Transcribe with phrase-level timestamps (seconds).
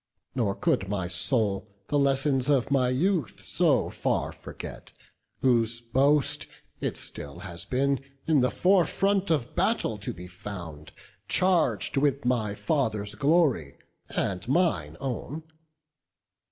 [0.33, 4.93] Nor could my soul the lessons of my youth So far forget,
[5.41, 6.47] whose boast
[6.79, 10.91] it still has been In the fore front of battle to be found,
[11.27, 13.77] Charg'd with my father's glory
[14.09, 15.43] and mine own.